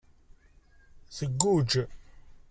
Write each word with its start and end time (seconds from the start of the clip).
Tguǧǧ. 1.17 1.71